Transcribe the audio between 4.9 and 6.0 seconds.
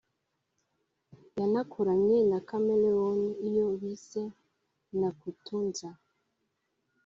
“Nakutunza”